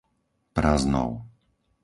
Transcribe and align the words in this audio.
Praznov 0.57 1.09